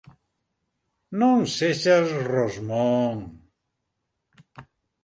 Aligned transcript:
Non 1.19 1.39
sexas 1.57 2.07
rosmón. 2.33 3.15